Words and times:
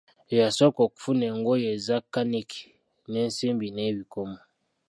Ye 0.31 0.37
yasooka 0.43 0.79
okufuna 0.87 1.23
engoye 1.31 1.67
eza 1.75 1.95
kaniki 2.13 2.61
n'ensimbi 3.09 3.67
n'ebikomo. 3.71 4.39